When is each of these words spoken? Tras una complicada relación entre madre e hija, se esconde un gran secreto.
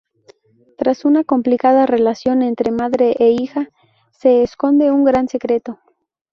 Tras 0.79 1.05
una 1.05 1.23
complicada 1.23 1.85
relación 1.85 2.41
entre 2.41 2.71
madre 2.71 3.13
e 3.19 3.33
hija, 3.39 3.69
se 4.09 4.41
esconde 4.41 4.89
un 4.89 5.03
gran 5.03 5.27
secreto. 5.27 5.79